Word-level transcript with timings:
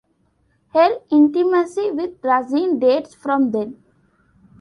Her 0.73 0.97
intimacy 1.11 1.91
with 1.91 2.23
Racine 2.23 2.79
dates 2.79 3.13
from 3.13 3.51
then. 3.51 3.83